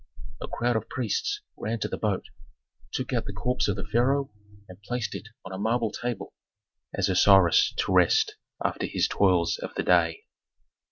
A 0.41 0.47
crowd 0.47 0.75
of 0.75 0.89
priests 0.89 1.41
ran 1.55 1.77
to 1.81 1.87
the 1.87 1.95
boat, 1.95 2.25
took 2.91 3.13
out 3.13 3.25
the 3.25 3.33
corpse 3.33 3.67
of 3.67 3.75
the 3.75 3.85
pharaoh 3.85 4.31
and 4.67 4.81
placed 4.81 5.13
it 5.13 5.27
on 5.45 5.51
a 5.53 5.59
marble 5.59 5.91
table, 5.91 6.33
as 6.91 7.07
Osiris 7.07 7.71
to 7.77 7.93
rest 7.93 8.35
after 8.65 8.87
his 8.87 9.07
toils 9.07 9.59
of 9.59 9.75
the 9.75 9.83
day. 9.83 10.23